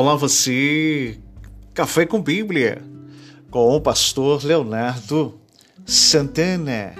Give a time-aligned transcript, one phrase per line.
[0.00, 1.18] Olá você,
[1.74, 2.80] Café com Bíblia,
[3.50, 5.40] com o pastor Leonardo
[5.84, 6.94] Santana.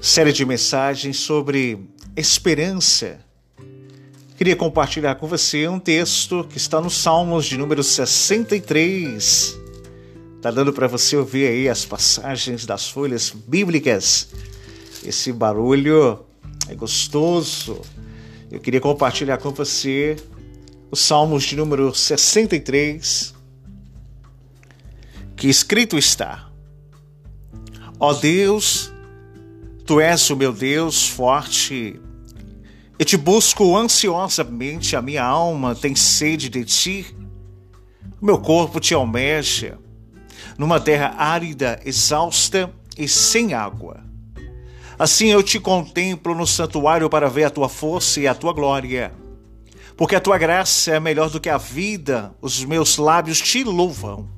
[0.00, 3.18] Série de mensagens sobre esperança.
[4.36, 9.58] Queria compartilhar com você um texto que está no Salmos de número 63.
[10.40, 14.28] Tá dando para você ouvir aí as passagens das folhas bíblicas.
[15.04, 16.24] Esse barulho
[16.68, 17.82] é gostoso.
[18.52, 20.14] Eu queria compartilhar com você
[20.90, 23.34] os Salmos de número 63,
[25.36, 26.48] que escrito está:
[27.98, 28.92] Ó Deus,
[29.84, 32.00] tu és o meu Deus forte,
[32.98, 37.06] eu te busco ansiosamente, a minha alma tem sede de ti,
[38.20, 39.78] o meu corpo te almeja,
[40.56, 44.04] numa terra árida, exausta e sem água.
[44.96, 49.12] Assim eu te contemplo no santuário para ver a tua força e a tua glória
[49.96, 54.28] porque a tua graça é melhor do que a vida, os meus lábios te louvam.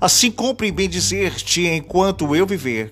[0.00, 2.90] Assim cumpre bem dizer-te enquanto eu viver.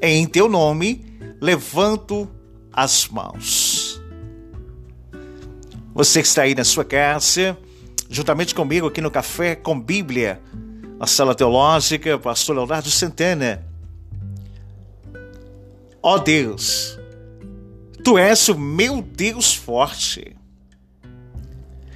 [0.00, 1.04] Em teu nome
[1.40, 2.28] levanto
[2.72, 4.00] as mãos.
[5.94, 7.56] Você que está aí na sua casa,
[8.08, 10.40] juntamente comigo aqui no Café com Bíblia,
[10.98, 13.66] na sala teológica, pastor Leonardo Santana.
[16.02, 16.98] Ó oh Deus,
[18.02, 20.41] tu és o meu Deus forte.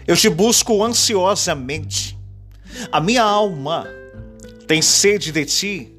[0.06, 2.16] Eu te busco ansiosamente.
[2.92, 3.88] A minha alma
[4.68, 5.96] tem sede de ti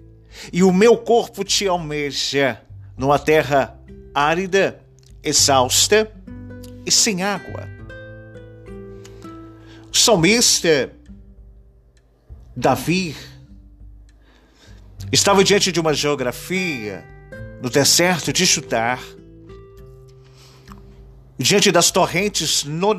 [0.54, 2.62] e o meu corpo te almeja
[2.96, 3.78] numa terra
[4.14, 4.82] árida,
[5.22, 6.12] exausta
[6.86, 7.68] e sem água.
[9.92, 10.92] O salmista
[12.56, 13.16] Davi
[15.12, 17.04] estava diante de uma geografia
[17.62, 19.04] no deserto de Chutar,
[21.38, 22.94] diante das torrentes no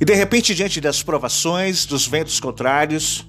[0.00, 3.26] e de repente, diante das provações, dos ventos contrários,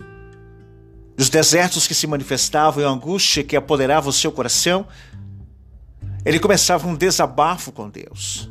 [1.17, 4.87] dos desertos que se manifestavam e a angústia que apoderava o seu coração,
[6.23, 8.49] ele começava um desabafo com Deus.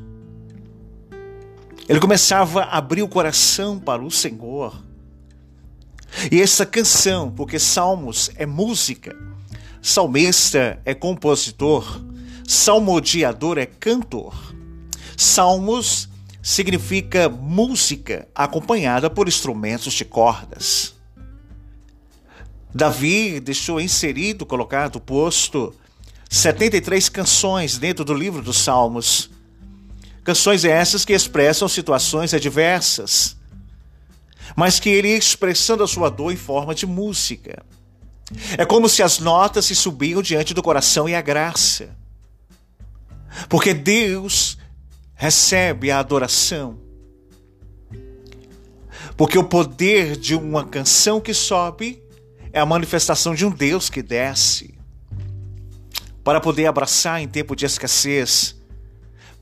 [1.89, 4.85] Ele começava a abrir o coração para o Senhor.
[6.31, 9.17] E essa canção, porque Salmos é música,
[9.81, 12.03] salmista é compositor,
[12.47, 14.35] salmodiador é cantor.
[15.17, 16.10] Salmos
[16.43, 20.95] significa música acompanhada por instrumentos de cordas.
[22.75, 25.75] Davi deixou inserido, colocado, posto
[26.31, 29.29] 73 canções dentro do livro dos Salmos.
[30.23, 33.37] Canções essas que expressam situações adversas,
[34.55, 37.65] mas que ele expressando a sua dor em forma de música.
[38.57, 41.97] É como se as notas se subiam diante do coração e a graça.
[43.49, 44.57] Porque Deus
[45.21, 46.79] recebe a adoração.
[49.19, 52.03] Porque o poder de uma canção que sobe
[52.55, 54.79] é a manifestação de um Deus que desce.
[56.25, 58.57] Para poder abraçar em tempo de escassez,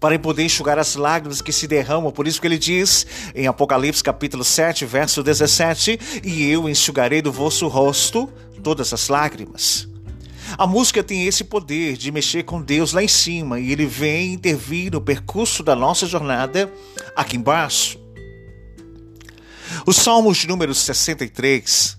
[0.00, 2.10] para poder enxugar as lágrimas que se derramam.
[2.10, 7.30] Por isso que ele diz em Apocalipse capítulo 7, verso 17: "E eu enxugarei do
[7.30, 8.28] vosso rosto
[8.64, 9.87] todas as lágrimas".
[10.56, 14.32] A música tem esse poder de mexer com Deus lá em cima e ele vem
[14.32, 16.72] intervir no percurso da nossa jornada
[17.14, 17.98] aqui embaixo.
[19.86, 21.98] Os Salmos de número 63,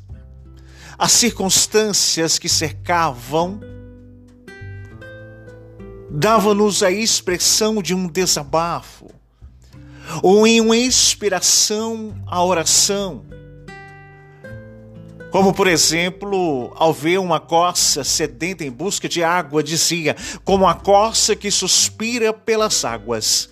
[0.98, 3.59] as circunstâncias que cercavam
[6.09, 9.08] davam-nos a expressão de um desabafo
[10.24, 13.24] ou em uma inspiração à oração
[15.31, 20.73] como, por exemplo, ao ver uma corça sedenta em busca de água, dizia: Como a
[20.73, 23.50] corça que suspira pelas águas.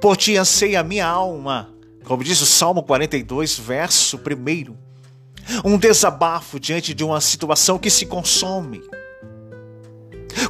[0.00, 1.74] Por ti anseia a minha alma,
[2.04, 4.76] como diz o Salmo 42, verso 1.
[5.64, 8.82] Um desabafo diante de uma situação que se consome.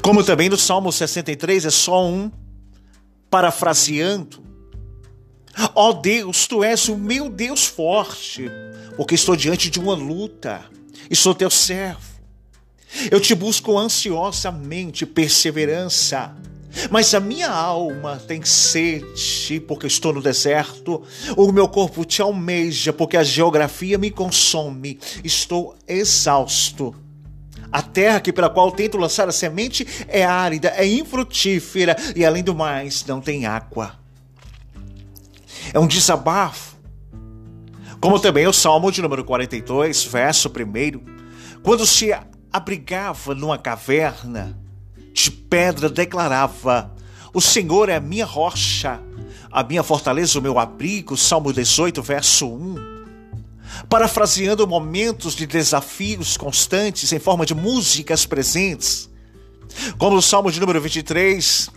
[0.02, 2.30] Como também no Salmo 63 é só um,
[3.30, 4.42] parafraseando.
[5.74, 8.50] Ó oh Deus, tu és o meu Deus forte
[8.96, 10.64] porque estou diante de uma luta
[11.10, 12.14] e sou teu servo.
[13.10, 16.34] Eu te busco ansiosamente perseverança,
[16.90, 21.02] mas a minha alma tem sede, porque estou no deserto.
[21.36, 24.98] O meu corpo te almeja, porque a geografia me consome.
[25.24, 26.94] Estou exausto.
[27.72, 32.44] A terra que pela qual tento lançar a semente é árida, é infrutífera e, além
[32.44, 34.03] do mais, não tem água.
[35.72, 36.74] É um desabafo
[38.04, 42.14] como também o Salmo de número 42, verso 1, quando se
[42.52, 44.60] abrigava numa caverna
[45.14, 46.94] de pedra, declarava:
[47.32, 49.00] O Senhor é a minha rocha,
[49.50, 51.16] a minha fortaleza, o meu abrigo.
[51.16, 52.74] Salmo 18, verso 1.
[53.88, 59.08] Parafraseando momentos de desafios constantes em forma de músicas presentes,
[59.96, 61.70] como o Salmo de número 23,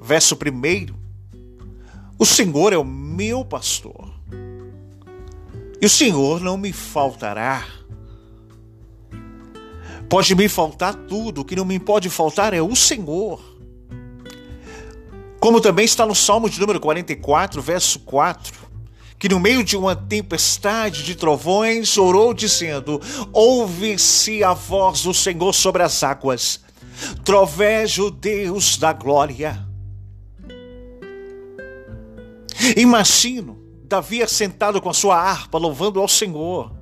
[0.00, 0.99] verso 1.
[2.20, 4.10] O Senhor é o meu pastor,
[5.80, 7.66] e o Senhor não me faltará.
[10.06, 13.40] Pode me faltar tudo, o que não me pode faltar é o Senhor.
[15.40, 18.68] Como também está no Salmo de número 44, verso 4,
[19.18, 23.00] que no meio de uma tempestade de trovões orou dizendo:
[23.32, 26.60] Ouve-se a voz do Senhor sobre as águas,
[27.24, 29.69] troveja Deus da glória.
[32.76, 36.80] Imagino Davi sentado com a sua harpa louvando ao Senhor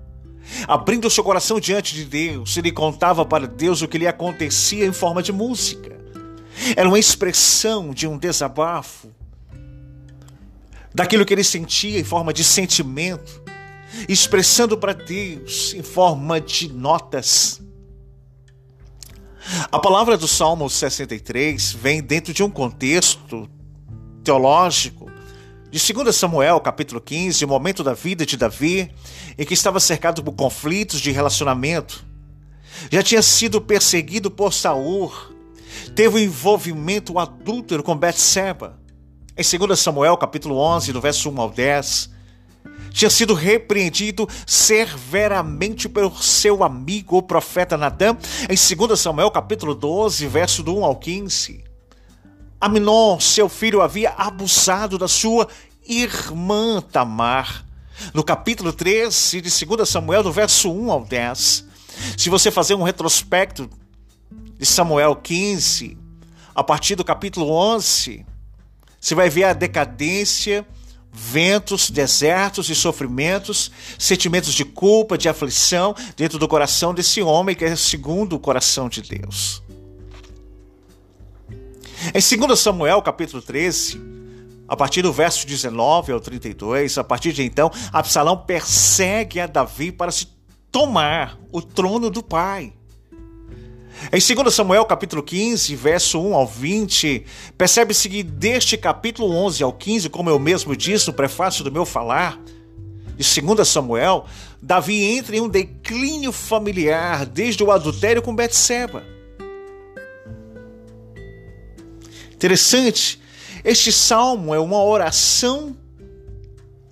[0.67, 4.93] Abrindo seu coração diante de Deus, ele contava para Deus o que lhe acontecia em
[4.93, 5.99] forma de música.
[6.77, 9.11] Era uma expressão de um desabafo,
[10.95, 13.43] daquilo que ele sentia em forma de sentimento,
[14.09, 17.61] expressando para Deus em forma de notas.
[19.71, 23.49] A palavra do Salmo 63 vem dentro de um contexto
[24.25, 25.11] teológico
[25.71, 28.91] de 2 Samuel, capítulo 15, o momento da vida de Davi,
[29.37, 32.07] em que estava cercado por conflitos de relacionamento.
[32.91, 35.13] Já tinha sido perseguido por Saul,
[35.95, 38.79] teve um envolvimento adúltero com Betseba.
[39.37, 42.11] Em 2 Samuel, capítulo 11, do verso 1 ao 10,
[42.91, 48.17] tinha sido repreendido severamente pelo seu amigo, o profeta Nadã,
[48.49, 51.68] em 2 Samuel, capítulo 12, verso do 1 ao 15.
[52.61, 55.47] Aminon, seu filho, havia abusado da sua
[55.87, 57.65] irmã Tamar.
[58.13, 61.65] No capítulo 13 de 2 Samuel, do verso 1 ao 10.
[62.17, 63.71] Se você fazer um retrospecto
[64.59, 65.97] de Samuel 15,
[66.53, 68.27] a partir do capítulo 11,
[69.01, 70.67] você vai ver a decadência,
[71.13, 77.65] ventos, desertos e sofrimentos, sentimentos de culpa, de aflição dentro do coração desse homem que
[77.65, 79.63] é segundo o coração de Deus.
[82.15, 84.01] Em 2 Samuel, capítulo 13,
[84.69, 89.91] a partir do verso 19 ao 32, a partir de então, Absalão persegue a Davi
[89.91, 90.29] para se
[90.71, 92.73] tomar o trono do pai.
[94.13, 99.73] Em 2 Samuel capítulo 15, verso 1 ao 20, percebe-se que deste capítulo 11 ao
[99.73, 102.39] 15, como eu mesmo disse no prefácio do meu falar,
[103.17, 104.25] de 2 Samuel,
[104.63, 109.18] Davi entra em um declínio familiar desde o adultério com Betseba.
[112.39, 113.21] Interessante,
[113.65, 115.77] este salmo é uma oração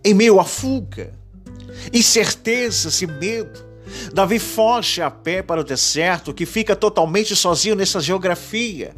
[0.05, 1.15] em meio à fuga,
[1.93, 3.65] incertezas e medo.
[4.13, 8.97] Davi foge a pé para o deserto, que fica totalmente sozinho nessa geografia.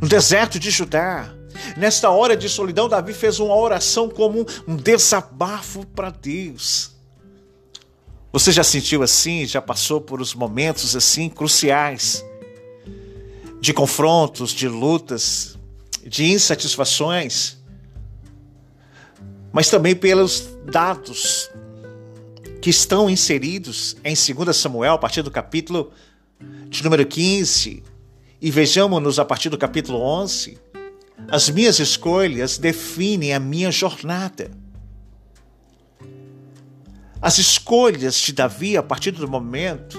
[0.00, 1.34] No deserto de Judá,
[1.76, 6.92] nesta hora de solidão, Davi fez uma oração como um desabafo para Deus.
[8.32, 12.24] Você já sentiu assim, já passou por os momentos assim cruciais?
[13.66, 15.58] De confrontos, de lutas,
[16.06, 17.56] de insatisfações,
[19.52, 21.50] mas também pelos dados
[22.62, 25.90] que estão inseridos em 2 Samuel, a partir do capítulo
[26.68, 27.82] de número 15,
[28.40, 30.56] e vejamos-nos a partir do capítulo 11.
[31.26, 34.48] As minhas escolhas definem a minha jornada.
[37.20, 39.98] As escolhas de Davi, a partir do momento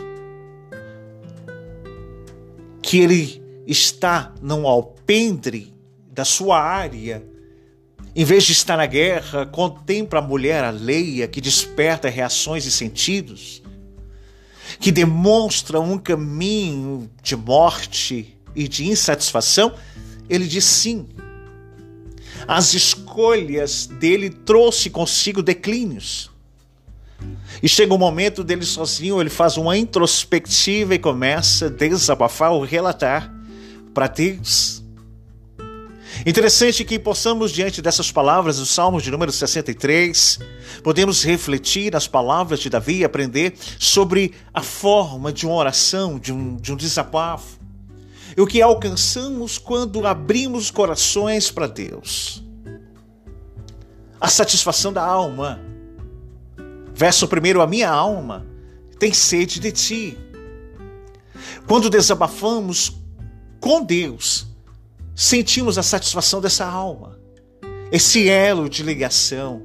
[2.82, 5.74] que ele está no alpendre
[6.10, 7.24] da sua área,
[8.16, 13.62] em vez de estar na guerra, contempla a mulher alheia que desperta reações e sentidos,
[14.80, 19.76] que demonstra um caminho de morte e de insatisfação,
[20.30, 21.08] ele diz sim.
[22.48, 26.32] As escolhas dele trouxe consigo declínios.
[27.62, 32.64] E chega um momento dele sozinho, ele faz uma introspectiva e começa a desabafar ou
[32.64, 33.37] relatar
[33.98, 34.84] para Deus.
[36.24, 40.38] Interessante que possamos, diante dessas palavras do Salmo de número 63,
[40.84, 46.32] podemos refletir nas palavras de Davi e aprender sobre a forma de uma oração, de
[46.32, 47.58] um, de um desabafo.
[48.38, 52.44] E o que alcançamos quando abrimos corações para Deus.
[54.22, 55.60] A satisfação da alma.
[56.94, 58.46] Verso primeiro, a minha alma
[59.00, 60.18] tem sede de ti.
[61.66, 63.07] Quando desabafamos
[63.60, 64.48] com Deus,
[65.16, 67.20] sentimos a satisfação dessa alma,
[67.92, 69.64] esse elo de ligação.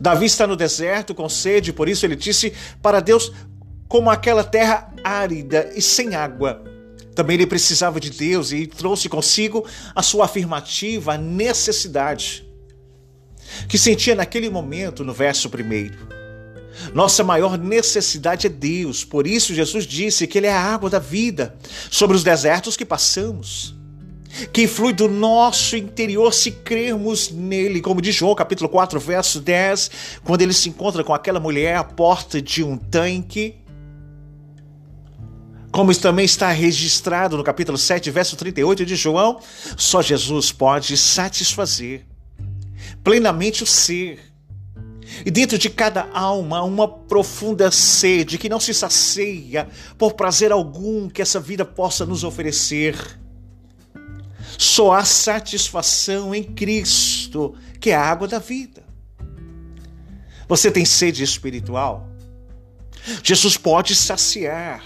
[0.00, 3.32] Davi está no deserto com sede, por isso ele disse para Deus:
[3.88, 6.62] como aquela terra árida e sem água,
[7.18, 12.48] Também ele precisava de Deus e trouxe consigo a sua afirmativa, a necessidade
[13.68, 15.98] que sentia naquele momento, no verso primeiro.
[16.94, 20.98] Nossa maior necessidade é Deus, por isso Jesus disse que Ele é a água da
[20.98, 21.56] vida
[21.90, 23.74] sobre os desertos que passamos,
[24.52, 29.90] que flui do nosso interior se crermos nele, como diz João capítulo 4, verso 10,
[30.24, 33.56] quando ele se encontra com aquela mulher à porta de um tanque
[35.70, 39.38] como também está registrado no capítulo 7, verso 38 de João,
[39.76, 42.04] só Jesus pode satisfazer
[43.04, 44.27] plenamente o ser.
[45.24, 51.08] E dentro de cada alma uma profunda sede que não se sacia por prazer algum
[51.08, 52.96] que essa vida possa nos oferecer.
[54.58, 58.82] Só há satisfação em Cristo, que é a água da vida.
[60.48, 62.08] Você tem sede espiritual?
[63.22, 64.82] Jesus pode saciar.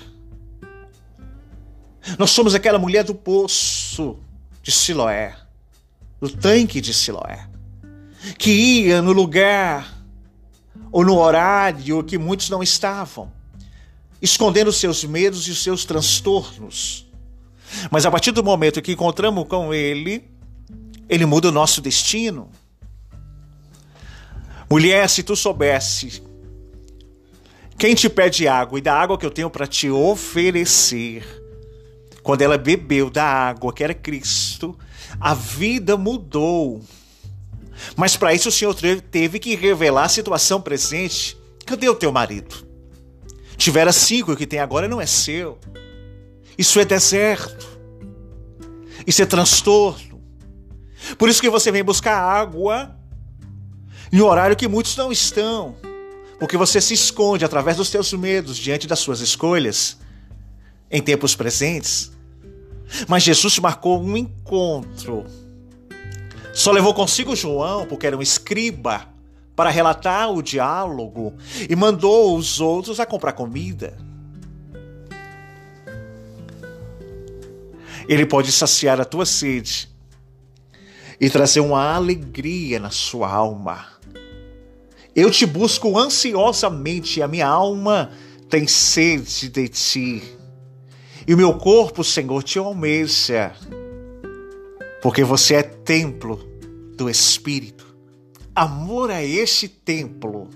[2.19, 4.19] Nós somos aquela mulher do poço
[4.62, 5.35] de Siloé,
[6.21, 7.49] do tanque de Siloé,
[8.38, 9.92] que ia no lugar
[10.91, 13.33] ou no horário que muitos não estavam,
[14.21, 17.07] escondendo seus medos e seus transtornos.
[17.91, 20.25] Mas a partir do momento que encontramos com Ele,
[21.09, 22.50] Ele muda o nosso destino.
[24.69, 26.23] Mulher, se tu soubesse
[27.79, 31.25] quem te pede água e da água que eu tenho para te oferecer,
[32.23, 34.79] quando ela bebeu da água que era Cristo,
[35.21, 36.81] a vida mudou.
[37.97, 38.75] Mas para isso o Senhor
[39.11, 41.37] teve que revelar a situação presente.
[41.67, 42.67] Cadê o teu marido?
[43.57, 45.59] Tivera cinco, o que tem agora não é seu.
[46.57, 47.67] Isso é deserto.
[49.07, 50.23] Isso é transtorno.
[51.19, 52.97] Por isso que você vem buscar água
[54.12, 55.77] em horário que muitos não estão.
[56.39, 59.97] Porque você se esconde através dos teus medos diante das suas escolhas
[60.91, 62.12] em tempos presentes.
[63.09, 65.25] Mas Jesus marcou um encontro.
[66.53, 69.13] Só levou consigo João, porque era um escriba,
[69.55, 71.35] para relatar o diálogo
[71.69, 73.97] e mandou os outros a comprar comida.
[78.09, 79.89] Ele pode saciar a tua sede
[81.21, 83.87] e trazer uma alegria na sua alma.
[85.15, 88.11] Eu te busco ansiosamente, a minha alma
[88.49, 90.23] tem sede de ti.
[91.27, 93.55] E o meu corpo, Senhor, te almeja,
[95.03, 96.39] porque você é templo
[96.97, 97.85] do Espírito.
[98.55, 100.49] Amor a este templo.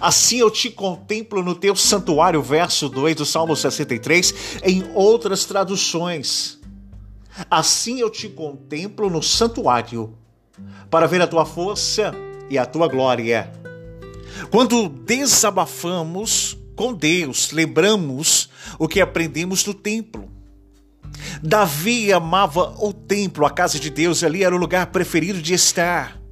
[0.00, 6.60] Assim eu te contemplo no teu santuário, verso 2 do Salmo 63, em outras traduções.
[7.50, 10.16] Assim eu te contemplo no santuário,
[10.90, 12.14] para ver a tua força
[12.50, 13.50] e a tua glória.
[14.50, 20.33] Quando desabafamos com Deus, lembramos o que aprendemos no templo.
[21.42, 26.24] Davi amava o templo, a casa de Deus, ali era o lugar preferido de estar.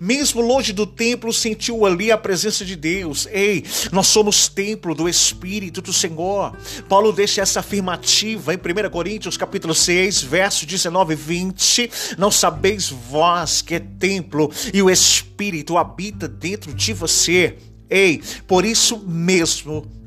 [0.00, 3.26] Mesmo longe do templo, sentiu ali a presença de Deus.
[3.30, 6.56] Ei, nós somos templo do Espírito do Senhor.
[6.88, 11.90] Paulo deixa essa afirmativa em 1 Coríntios capítulo 6, verso 19 e 20.
[12.18, 17.56] Não sabeis vós que é templo e o Espírito habita dentro de você.
[17.90, 20.01] Ei, por isso mesmo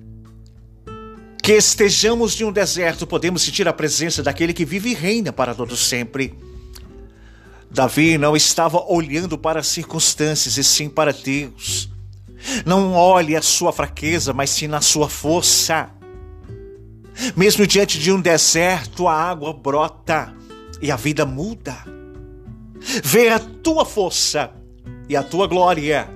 [1.46, 5.54] que estejamos de um deserto, podemos sentir a presença daquele que vive e reina para
[5.54, 6.34] todo sempre.
[7.70, 11.88] Davi não estava olhando para as circunstâncias, e sim para Deus.
[12.66, 15.92] Não olhe a sua fraqueza, mas sim na sua força.
[17.36, 20.34] Mesmo diante de um deserto, a água brota
[20.82, 21.78] e a vida muda.
[23.04, 24.50] Vê a tua força
[25.08, 26.10] e a tua glória.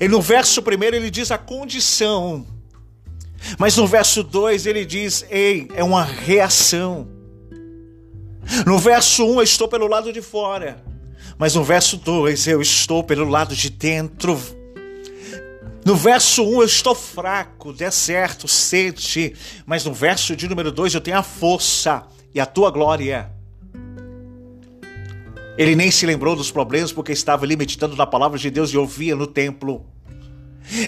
[0.00, 2.53] E no verso primeiro ele diz a condição
[3.58, 7.08] mas no verso 2 ele diz: Ei, é uma reação.
[8.66, 10.82] No verso 1 um, eu estou pelo lado de fora.
[11.38, 14.38] Mas no verso 2 eu estou pelo lado de dentro.
[15.84, 19.34] No verso 1 um, eu estou fraco, deserto, sede.
[19.66, 23.30] Mas no verso de número 2 eu tenho a força e a tua glória.
[25.56, 28.76] Ele nem se lembrou dos problemas porque estava ali meditando na palavra de Deus e
[28.76, 29.86] ouvia no templo.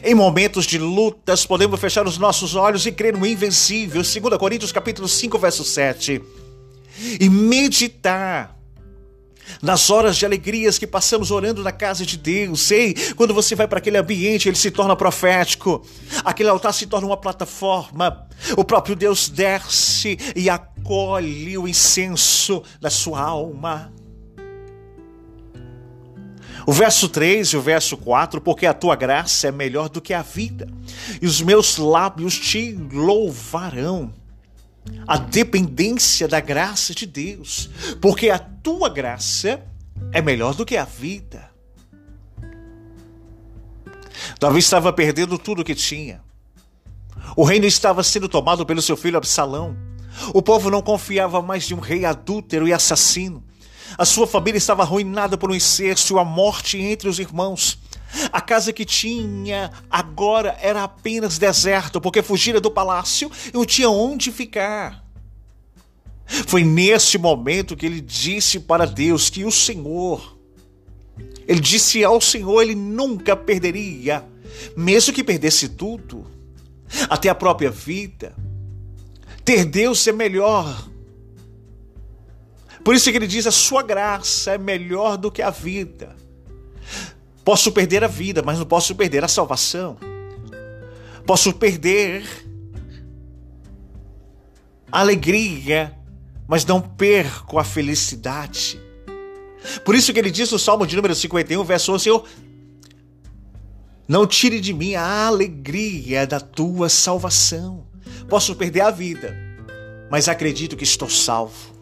[0.02, 4.02] Em momentos de lutas, podemos fechar os nossos olhos e crer no invencível.
[4.02, 6.22] 2 Coríntios capítulo 5, verso 7.
[7.20, 8.56] E meditar
[9.62, 12.60] nas horas de alegrias que passamos orando na casa de Deus.
[12.60, 15.84] Sei, quando você vai para aquele ambiente, ele se torna profético.
[16.24, 18.26] Aquele altar se torna uma plataforma.
[18.56, 23.92] O próprio Deus desce e acolhe o incenso da sua alma.
[26.66, 30.12] O verso 3 e o verso 4, porque a tua graça é melhor do que
[30.12, 30.68] a vida,
[31.22, 34.12] e os meus lábios te louvarão.
[35.06, 37.68] a dependência da graça de Deus,
[38.00, 39.60] porque a tua graça
[40.12, 41.50] é melhor do que a vida.
[44.38, 46.22] Davi estava perdendo tudo o que tinha.
[47.36, 49.76] O reino estava sendo tomado pelo seu filho Absalão.
[50.32, 53.42] O povo não confiava mais de um rei adúltero e assassino.
[53.98, 57.78] A sua família estava arruinada por um incesto a morte entre os irmãos.
[58.32, 63.90] A casa que tinha agora era apenas deserto, porque fugira do palácio e não tinha
[63.90, 65.04] onde ficar.
[66.26, 70.36] Foi nesse momento que ele disse para Deus que o Senhor,
[71.46, 74.24] ele disse ao Senhor, ele nunca perderia,
[74.76, 76.26] mesmo que perdesse tudo,
[77.08, 78.34] até a própria vida.
[79.44, 80.88] Ter Deus é melhor.
[82.86, 86.14] Por isso que ele diz: a sua graça é melhor do que a vida.
[87.44, 89.98] Posso perder a vida, mas não posso perder a salvação.
[91.26, 92.24] Posso perder
[94.92, 95.98] a alegria,
[96.46, 98.80] mas não perco a felicidade.
[99.84, 102.24] Por isso que ele diz no Salmo de número 51, verso 11, Senhor,
[104.06, 107.84] não tire de mim a alegria da tua salvação.
[108.28, 109.36] Posso perder a vida,
[110.08, 111.75] mas acredito que estou salvo.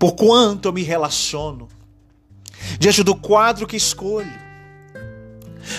[0.00, 1.68] Por quanto eu me relaciono
[2.78, 4.32] diante do quadro que escolho.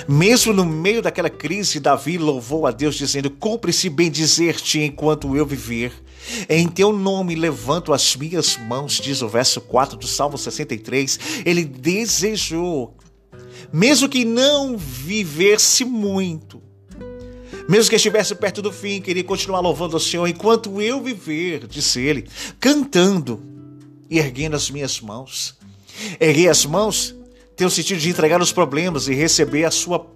[0.08, 5.44] Mesmo no meio daquela crise, Davi louvou a Deus, dizendo: Cumpre-se bem dizer-te enquanto eu
[5.44, 5.92] viver.
[6.48, 11.20] Em teu nome levanto as minhas mãos, diz o verso 4 do Salmo 63.
[11.44, 12.96] Ele desejou,
[13.74, 16.62] mesmo que não vivesse muito,
[17.68, 22.00] mesmo que estivesse perto do fim, queria continuar louvando o Senhor enquanto eu viver, disse
[22.00, 22.28] ele,
[22.60, 23.51] cantando
[24.20, 25.58] erguendo as minhas mãos.
[26.20, 27.16] Erguer as mãos
[27.56, 30.08] tem o sentido de entregar os problemas e receber a sua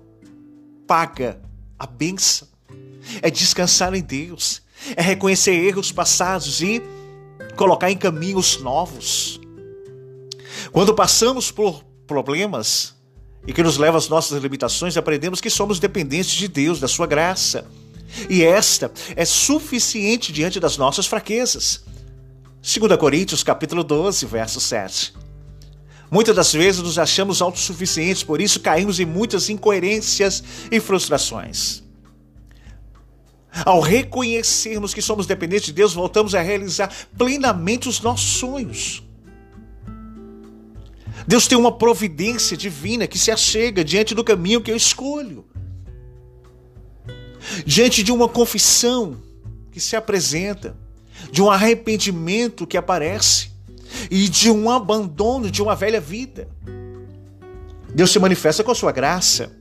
[0.88, 1.40] paga,
[1.78, 2.48] a benção.
[3.22, 4.62] É descansar em Deus,
[4.96, 6.82] é reconhecer erros passados e
[7.56, 9.39] colocar em caminhos novos.
[10.72, 12.96] Quando passamos por problemas
[13.48, 17.06] e que nos leva às nossas limitações, aprendemos que somos dependentes de Deus, da sua
[17.06, 17.67] graça.
[18.30, 21.84] E esta é suficiente diante das nossas fraquezas.
[22.65, 25.13] 2 Coríntios capítulo 12, verso 7.
[26.10, 31.84] Muitas das vezes nos achamos autossuficientes, por isso caímos em muitas incoerências e frustrações.
[33.63, 39.04] Ao reconhecermos que somos dependentes de Deus, voltamos a realizar plenamente os nossos sonhos.
[41.28, 45.45] Deus tem uma providência divina que se achega diante do caminho que eu escolho.
[47.63, 49.21] Diante de uma confissão
[49.71, 50.75] que se apresenta,
[51.32, 53.51] de um arrependimento que aparece
[54.10, 56.47] e de um abandono de uma velha vida.
[57.93, 59.51] Deus se manifesta com a sua graça.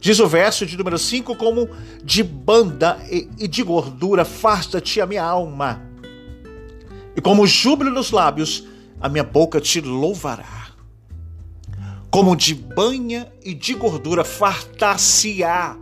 [0.00, 1.68] Diz o verso de número 5: como
[2.02, 5.82] de banda e de gordura, afasta-te a minha alma.
[7.16, 8.64] E como júbilo nos lábios,
[9.00, 10.68] a minha boca te louvará.
[12.10, 15.76] Como de banha e de gordura, fartar-se-á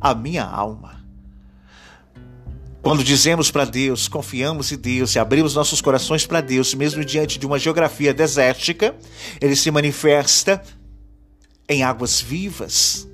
[0.00, 1.03] a minha alma.
[2.84, 7.38] Quando dizemos para Deus, confiamos em Deus e abrimos nossos corações para Deus, mesmo diante
[7.38, 8.94] de uma geografia desértica,
[9.40, 10.62] ele se manifesta
[11.66, 13.08] em águas vivas.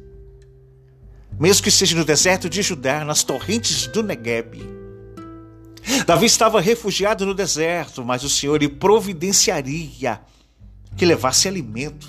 [1.38, 4.61] Mesmo que seja no deserto de Judá, nas torrentes do Negueb.
[6.04, 10.20] Davi estava refugiado no deserto, mas o Senhor lhe providenciaria
[10.96, 12.09] que levasse alimento.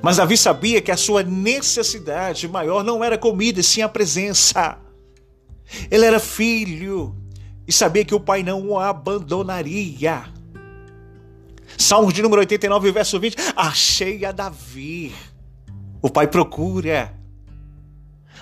[0.00, 4.78] Mas Davi sabia que a sua necessidade maior não era comida, e sim a presença.
[5.90, 7.16] Ele era filho
[7.66, 10.24] e sabia que o pai não o abandonaria.
[11.76, 13.36] Salmos de número 89, verso 20.
[13.56, 15.14] Achei a Davi.
[16.00, 17.12] O pai procura.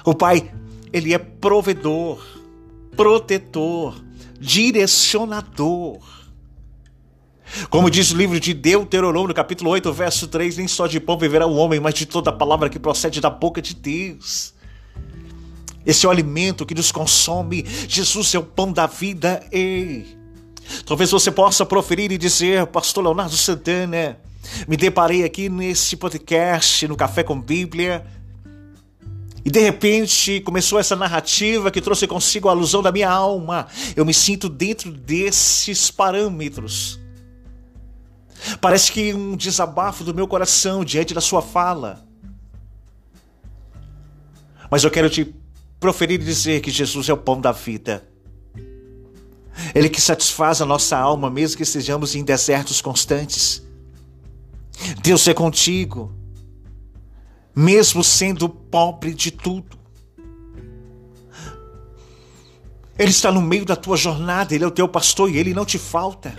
[0.05, 0.53] O pai,
[0.93, 2.23] ele é provedor,
[2.95, 4.03] protetor,
[4.39, 5.99] direcionador.
[7.71, 11.19] Como diz o livro de Deuteronômio, no capítulo 8, verso 3, nem só de pão
[11.19, 14.55] viverá o homem, mas de toda palavra que procede da boca de Deus.
[15.87, 17.65] Esse é o alimento que nos consome.
[17.89, 19.45] Jesus é o pão da vida.
[19.53, 20.17] Ei,
[20.87, 24.19] talvez você possa proferir e dizer, Pastor Leonardo Santana,
[24.67, 28.05] me deparei aqui nesse podcast, no Café com Bíblia,
[29.45, 33.67] e de repente começou essa narrativa que trouxe consigo a alusão da minha alma.
[33.95, 36.99] Eu me sinto dentro desses parâmetros.
[38.59, 42.07] Parece que um desabafo do meu coração diante da sua fala.
[44.71, 45.35] Mas eu quero te
[45.81, 48.07] proferir e dizer que Jesus é o pão da vida.
[49.75, 53.63] Ele que satisfaz a nossa alma, mesmo que estejamos em desertos constantes.
[55.03, 56.13] Deus é contigo,
[57.55, 59.79] mesmo sendo pobre de tudo.
[62.99, 65.65] Ele está no meio da tua jornada, Ele é o teu pastor e Ele não
[65.65, 66.37] te falta.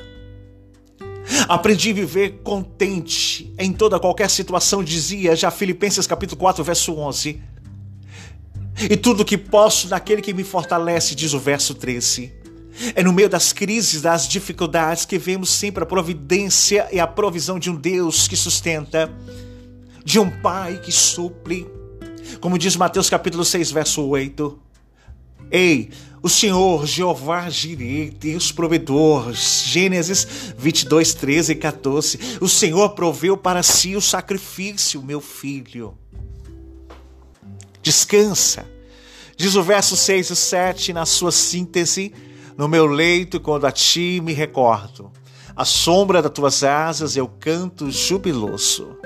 [1.50, 7.42] Aprendi a viver contente em toda qualquer situação, dizia já Filipenses capítulo 4, verso 11.
[8.78, 12.34] E tudo que posso naquele que me fortalece, diz o verso 13.
[12.94, 17.58] É no meio das crises, das dificuldades que vemos sempre a providência e a provisão
[17.58, 19.12] de um Deus que sustenta,
[20.04, 21.66] de um Pai que supre.
[22.42, 24.60] Como diz Mateus capítulo 6, verso 8.
[25.50, 25.90] Ei,
[26.22, 32.20] o Senhor Jeová Jireh, Deus provedor, Gênesis 22, 13 e 14.
[32.42, 35.98] O Senhor proveu para si o sacrifício, meu filho.
[37.86, 38.66] Descansa.
[39.38, 42.12] Diz o verso 6 e 7 na sua síntese:
[42.58, 45.12] No meu leito, quando a ti me recordo,
[45.56, 48.98] a sombra das tuas asas eu canto jubiloso.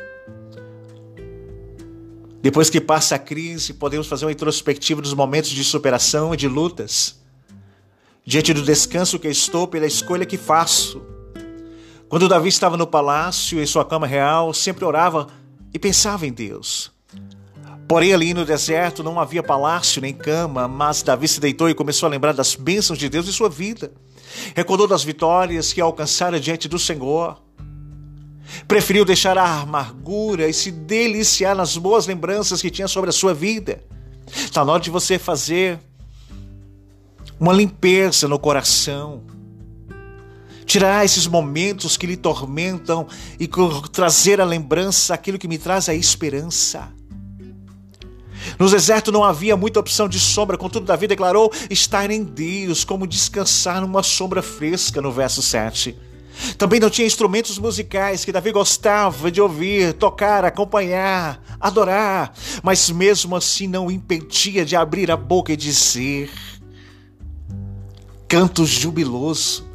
[2.42, 6.48] Depois que passa a crise, podemos fazer uma introspectiva dos momentos de superação e de
[6.48, 7.20] lutas.
[8.26, 11.02] Diante do descanso que estou pela escolha que faço.
[12.08, 15.28] Quando Davi estava no palácio, em sua cama real, sempre orava
[15.74, 16.98] e pensava em Deus.
[17.90, 22.06] Porém, ali no deserto não havia palácio nem cama, mas Davi se deitou e começou
[22.06, 23.92] a lembrar das bênçãos de Deus em sua vida.
[24.56, 27.42] Recordou das vitórias que alcançara diante do Senhor.
[28.68, 33.34] Preferiu deixar a amargura e se deliciar nas boas lembranças que tinha sobre a sua
[33.34, 33.84] vida.
[34.28, 35.80] Está na hora de você fazer
[37.40, 39.24] uma limpeza no coração.
[40.64, 43.08] Tirar esses momentos que lhe tormentam
[43.40, 43.50] e
[43.92, 46.99] trazer a lembrança aquilo que me traz a esperança.
[48.60, 53.08] No deserto não havia muita opção de sombra, contudo, Davi declarou estar em Deus, como
[53.08, 55.98] descansar numa sombra fresca, no verso 7.
[56.58, 63.34] Também não tinha instrumentos musicais que Davi gostava de ouvir, tocar, acompanhar, adorar, mas mesmo
[63.34, 66.30] assim não impedia de abrir a boca e dizer
[68.28, 69.66] canto jubiloso.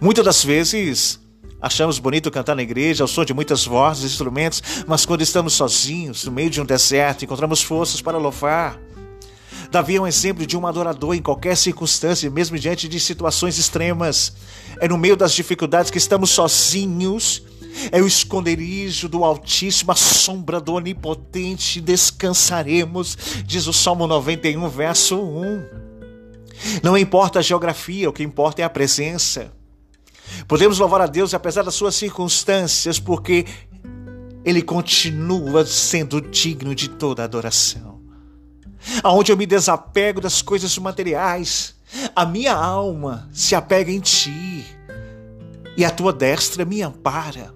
[0.00, 1.18] Muitas das vezes
[1.64, 6.22] achamos bonito cantar na igreja ao som de muitas vozes, instrumentos, mas quando estamos sozinhos,
[6.24, 8.78] no meio de um deserto, encontramos forças para louvar.
[9.70, 14.34] Davi é um exemplo de um adorador em qualquer circunstância, mesmo diante de situações extremas.
[14.78, 17.42] É no meio das dificuldades que estamos sozinhos.
[17.90, 25.18] É o esconderijo do Altíssimo, a sombra do Onipotente, descansaremos, diz o Salmo 91, verso
[25.18, 25.64] 1.
[26.82, 29.50] Não importa a geografia, o que importa é a presença.
[30.46, 33.46] Podemos louvar a Deus apesar das suas circunstâncias, porque
[34.44, 37.94] Ele continua sendo digno de toda adoração
[39.02, 41.74] aonde eu me desapego das coisas materiais.
[42.14, 44.64] A minha alma se apega em ti,
[45.76, 47.54] e a tua destra me ampara.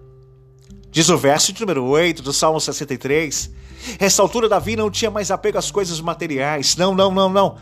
[0.90, 3.50] Diz o verso de número 8 do Salmo 63.
[3.98, 6.76] Essa altura, Davi não tinha mais apego às coisas materiais.
[6.76, 7.56] Não, não, não, não.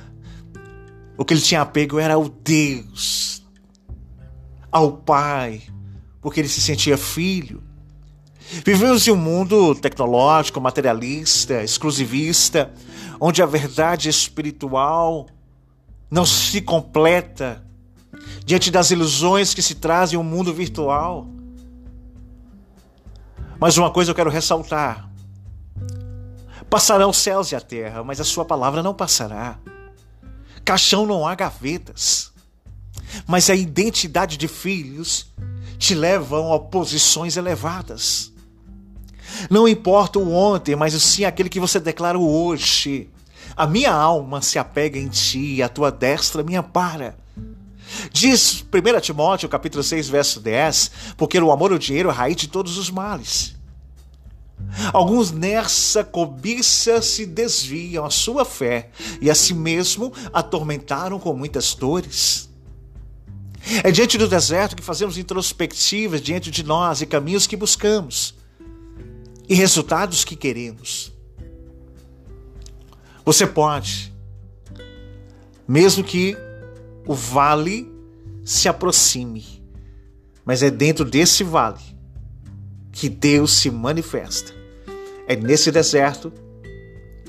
[1.18, 3.35] O que ele tinha apego era ao Deus,
[4.70, 5.62] ao Pai,
[6.20, 7.62] porque ele se sentia filho.
[8.64, 12.72] Vivemos em um mundo tecnológico, materialista, exclusivista,
[13.20, 15.26] onde a verdade espiritual
[16.10, 17.64] não se completa
[18.44, 21.26] diante das ilusões que se trazem um mundo virtual.
[23.58, 25.10] Mas uma coisa eu quero ressaltar:
[26.70, 29.58] passarão os céus e a terra, mas a sua palavra não passará.
[30.64, 32.32] Caixão não há gavetas,
[33.26, 35.32] mas a identidade de filhos
[35.78, 38.32] te levam a posições elevadas.
[39.50, 43.10] Não importa o ontem, mas sim aquele que você declara hoje.
[43.56, 47.16] A minha alma se apega em ti, a tua destra me ampara.
[48.12, 52.36] Diz 1 Timóteo capítulo 6, verso 10, porque o amor ao dinheiro é a raiz
[52.36, 53.54] de todos os males.
[54.92, 58.90] Alguns nessa cobiça se desviam a sua fé
[59.20, 62.45] e a si mesmo atormentaram com muitas dores.
[63.82, 68.34] É diante do deserto que fazemos introspectivas diante de nós e caminhos que buscamos
[69.48, 71.12] e resultados que queremos.
[73.24, 74.14] Você pode,
[75.66, 76.36] mesmo que
[77.06, 77.90] o vale
[78.44, 79.44] se aproxime,
[80.44, 81.82] mas é dentro desse vale
[82.92, 84.54] que Deus se manifesta.
[85.26, 86.32] É nesse deserto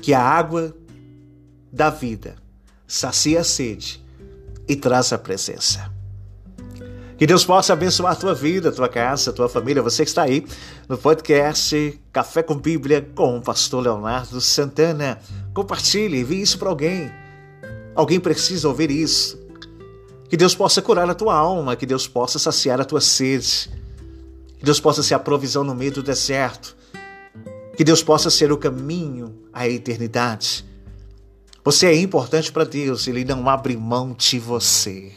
[0.00, 0.76] que a água
[1.72, 2.36] da vida
[2.86, 4.00] sacia a sede
[4.68, 5.97] e traz a presença.
[7.18, 10.08] Que Deus possa abençoar a tua vida, a tua casa, a tua família, você que
[10.08, 10.46] está aí
[10.88, 15.18] no podcast Café com Bíblia com o pastor Leonardo Santana.
[15.52, 17.10] Compartilhe, envie isso para alguém.
[17.96, 19.36] Alguém precisa ouvir isso.
[20.28, 23.68] Que Deus possa curar a tua alma, que Deus possa saciar a tua sede.
[24.56, 26.76] Que Deus possa ser a provisão no meio do deserto.
[27.76, 30.64] Que Deus possa ser o caminho à eternidade.
[31.64, 35.12] Você é importante para Deus, Ele não abre mão de você.